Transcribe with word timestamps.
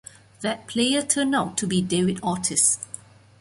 That 0.39 0.65
player 0.65 1.03
turned 1.03 1.35
out 1.35 1.59
to 1.59 1.67
be 1.67 1.79
David 1.79 2.23
Ortiz. 2.23 2.79